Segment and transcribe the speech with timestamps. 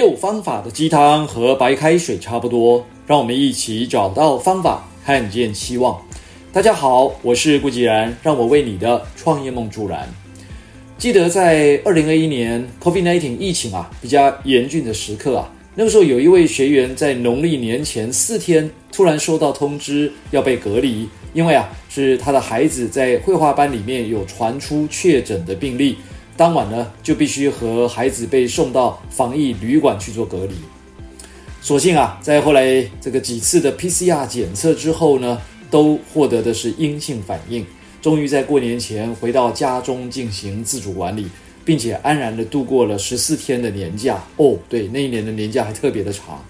[0.00, 6.00] 有方法的鸡汤和白开水差不多，让我们一起找到方法，看见希望。
[6.50, 10.08] 大家好，我是顾继然，让我为你的创业梦助燃。
[10.96, 25.98] 记得在二零二一年 COVID-19 疫情啊比较严峻的时刻啊，那个时候有一位学员在农历年前四天突然收到通知要被隔离，因为啊是他的孩子在绘画班里面有传出确诊的病例。
[26.36, 30.54] 当晚呢，就必须和孩子被送到防疫旅馆去做隔离。
[31.62, 35.38] 所幸啊，在后来这个几次的 PCR 检测之后呢，
[35.70, 37.66] 都获得的是阴性反应。
[38.00, 41.26] 终于在过年前回到家中进行自主管理，
[41.66, 44.18] 并且安然的度过了十四天的年假。
[44.38, 46.42] 哦，对，那一年的年假还特别的长。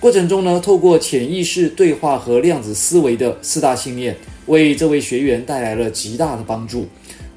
[0.00, 4.16] 过程中呢，透过潜意识对话和量子思维的四大信念，
[4.46, 6.88] 为这位学员带来了极大的帮助。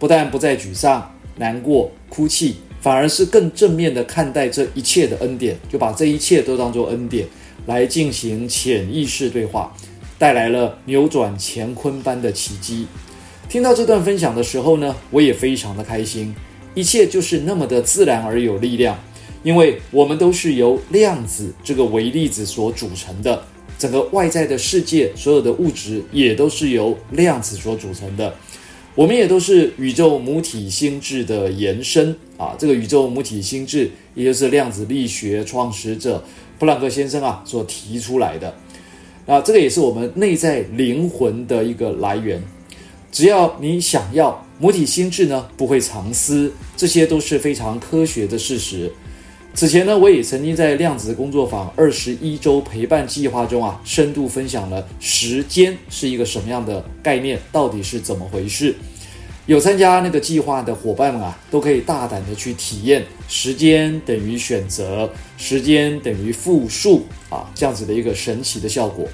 [0.00, 1.08] 不但不再沮丧。
[1.38, 7.26] 难过、哭泣，反而是更正面的看待这一切的恩典，就把这一切都当作恩典
[7.66, 9.74] 来进行潜意识对话，
[10.18, 12.86] 带来了扭转乾坤般的奇迹。
[13.48, 16.34] 听到这段分享的时候呢，我也非常的开心，
[16.74, 18.98] 一切就是那么的自然而有力量，
[19.42, 23.42] 因为我们都是由量子这个微粒子所组成的，
[23.78, 28.34] 整个外在的世界，所有的物质也都是由量子所组成的。
[28.98, 32.56] 我们也都是宇宙母体心智的延伸啊！
[32.58, 36.20] 这个宇宙母体心智，也就是量子力学创始者
[36.58, 38.52] 普朗克先生啊所提出来的。
[39.24, 42.42] 啊，这个也是我们内在灵魂的一个来源。
[43.12, 48.90] 只要你想要，母体心智呢不会藏私，这些都是非常科学的事实。
[49.58, 58.72] 此前呢，我也曾经在量子工作坊二十一周陪伴计划中啊，深度分享了时间是一个什么样的概念，到底是怎么回事。
[59.46, 69.08] 有参加那个计划的伙伴们啊，都可以大胆的去体验时间等于选择，时间等于复数啊，这样子的一个神奇的效果。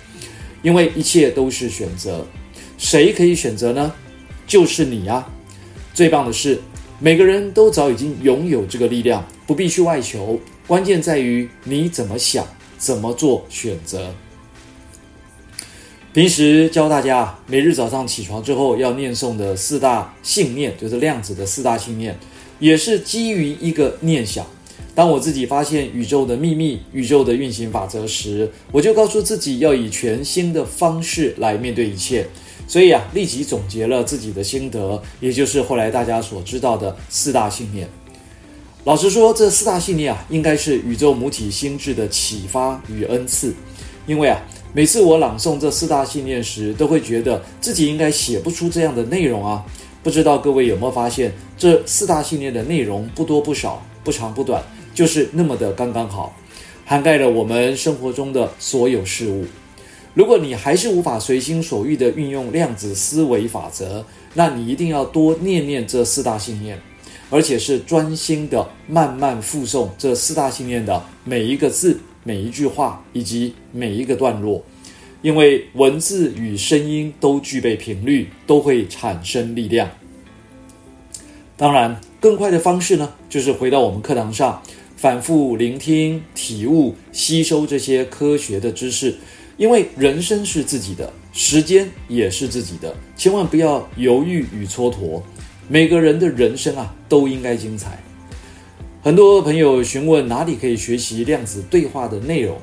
[0.60, 2.22] 因为一切都是选择，
[2.76, 3.90] 谁可以选择呢？
[4.46, 5.26] 就是你啊！
[5.94, 6.60] 最棒的是。
[7.00, 12.46] 每个人都早已经拥有这个力量，不必去外求，关键在于你怎么想，
[12.78, 14.14] 怎么做选择。
[16.12, 22.16] 平时教大家，每日早上起床之后要念诵的四大信念，就是量子的四大信念，
[22.60, 24.46] 也是基于一个念想。
[24.94, 32.24] 当我自己发现宇宙的秘密、宇宙的运行法则时，我就告诉自己要以全新的方式来面对一切。
[32.68, 37.88] 所以啊，立即总结了自己的心得，也就是后来大家所知道的四大信念。
[38.84, 43.54] 老实说，这四大信念啊，应该是宇宙母体心智的启发与恩赐。
[44.06, 44.38] 因为啊，
[44.74, 49.64] 每次我朗诵这四大信念时，都会觉得自己应该写不出这样的内容啊。
[50.02, 54.62] 不知道各位有没有发现，这四大信念的内容不多不少，不长不短，
[54.94, 56.36] 就是那么的刚刚好，
[56.84, 59.46] 涵盖了我们生活中的所有事物。
[60.12, 66.78] 如果你还是无法随心所欲地运用量子思维法则，那你一定要多念念这四大信念，
[67.34, 74.62] 而且是专心的慢慢复诵这四大信念的每一个字、每一句话以及每一个段落，
[75.20, 79.90] 因为文字与声音都具备频率，都会产生力量。
[81.56, 84.62] 当然，更快的方式呢，就是回到我们课堂上，
[84.96, 89.12] 反复聆听、体悟、吸收这些科学的知识。
[89.56, 95.20] 因为人生是自己的，时间也是自己的，千万不要犹豫与蹉跎。
[95.66, 97.98] 每个人的人生啊，都应该精彩。
[99.02, 102.58] 很多朋友询问哪里可以学习量子对话的内容，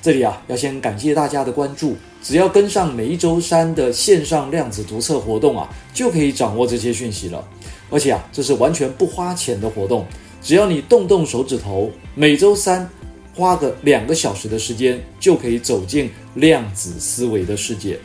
[0.00, 1.96] 这里啊，要先感谢大家的关注。
[2.22, 7.46] 只要跟上每一周三的线上量子读册活动啊，就可以掌握这些讯息了。
[7.90, 10.06] 而且啊，这是完全不花钱的活动，
[10.40, 12.88] 只要你动动手指头，每周三。
[13.32, 17.96] 花个两个小时的时间，就可以走进量子思维的世界。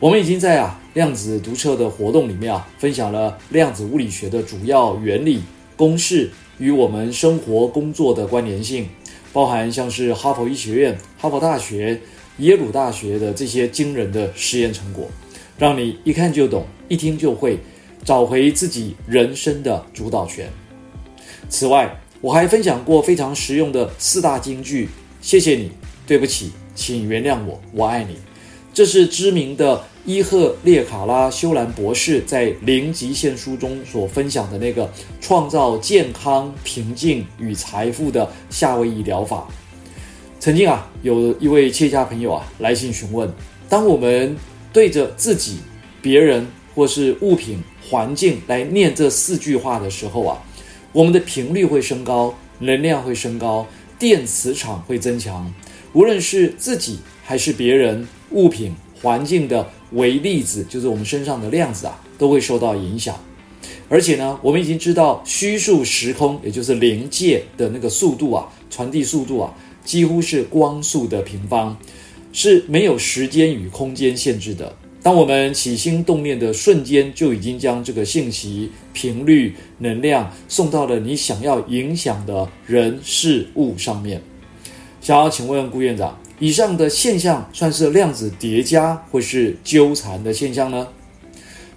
[0.00, 5.42] 我们已经在啊量子读册的活动里面啊，分享了量子物理学的主要原理、
[5.76, 8.88] 公式与我们生活工作的关联性，
[9.30, 12.00] 包含像是哈佛医学院、哈佛大学、
[12.38, 15.06] 耶鲁大学的这些惊人的实验成果，
[15.58, 17.58] 让你一看就懂，一听就会，
[18.02, 20.50] 找回自己人生的主导权。
[21.50, 24.88] 此外，我还分享过非常实用的四大金句，
[25.20, 25.70] 谢谢你，
[26.06, 28.16] 对不起，请原谅我，我爱你。
[28.72, 39.46] 这是知名的伊赫列卡拉修兰博士在《零极限》书中所分享的那个创造健康、平静与财富的夏威夷疗法。
[40.38, 43.30] 曾经啊，有一位企业家朋友啊来信询问：
[43.68, 44.34] 当我们
[44.72, 45.58] 对着自己、
[46.00, 50.42] 别人或是物品、环境来念这四句话的时候啊。
[50.92, 53.64] 我们的频率会升高，能量会升高，
[53.96, 55.54] 电磁场会增强，
[55.92, 63.14] 无论是自己还是别人、物品、环境的为粒子，就是我们身上的量子啊，都会受到影响。
[63.88, 69.52] 而且呢，我们已经知道虚数时空，也就是灵界的那个速度啊，传递速度啊，
[69.84, 71.76] 几乎是光速的平方，
[72.32, 74.74] 是没有时间与空间限制的。
[75.02, 84.20] 当我们起心动念的瞬间，就已经将这个信息、频率、能量送到了你想要影响的人事物上面。
[85.00, 90.88] 想要请问顾院长，以上的现象算是量子叠加或是纠缠的现象呢？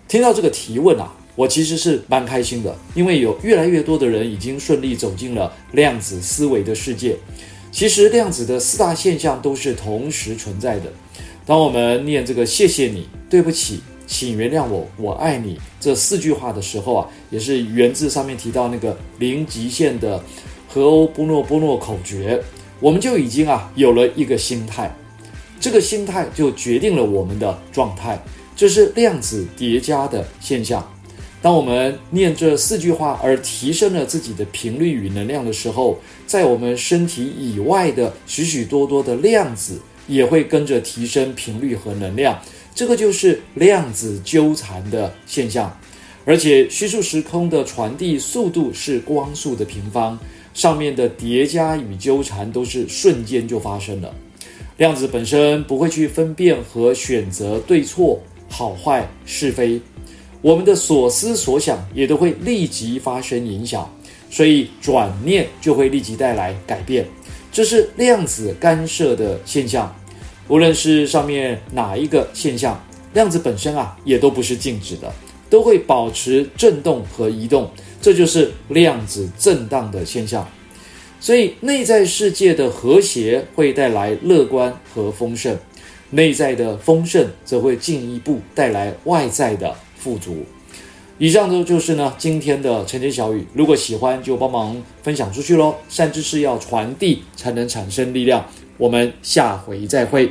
[0.07, 7.17] 听到这个提问啊，我其实是蛮开心的，因为有越来越多的人已经顺利走进了量子思维的世界。
[7.73, 10.85] 其实量子的四大现象都是同时存在的。
[11.45, 20.23] 当我们念这个“谢谢你”“对不起”“请原谅我”“我爱你”这四句话的时候啊，也是源自上面提到那个零极限的
[20.69, 22.41] 荷欧波诺波诺口诀，
[22.83, 24.93] 我们就已经啊有了一个心态，
[25.57, 28.21] 这个心态就决定了我们的状态，
[28.57, 30.85] 这是量子叠加的现象。
[31.41, 35.97] 当我们念这四句话而提升了自己的频率与能量的时候，
[36.27, 39.79] 在我们身体以外的许许多多的量子。
[40.05, 42.37] 也会跟着提升频率和能量，
[42.75, 45.73] 这个就是量子纠缠的现象。
[46.25, 50.19] 而且虚数时空的传递速度是光速的平方，
[50.53, 54.13] 上面的叠加与纠缠都是瞬间就发生了。
[54.77, 58.19] 量子本身不会去分辨和选择对错、
[58.49, 59.79] 好坏、是非，
[60.41, 63.87] 我们的所思所想也都会立即发生影响，
[64.29, 67.05] 所以转念就会立即带来改变。
[67.51, 69.95] 这是量子干涉的现象，
[70.47, 72.83] 无论是上面哪一个现象，
[73.13, 75.13] 量子本身啊也都不是静止的，
[75.51, 77.69] 都会保持振动和移动，
[78.03, 80.47] 这就是量子震荡的现象。
[81.21, 85.57] 所以内在世界的和谐会带来乐观和丰盛，
[86.09, 90.43] 内在的丰盛则会进一步带来外在的富足。
[91.17, 95.73] 以上呢就是呢今天的晨间小语，如果喜欢就帮忙分享出去喽。
[95.87, 98.45] 善知识要传递才能产生力量，
[98.77, 100.29] 我们下回再会。